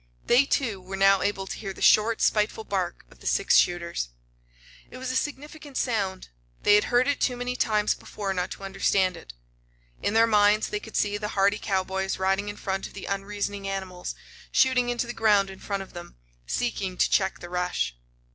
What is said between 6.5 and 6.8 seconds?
They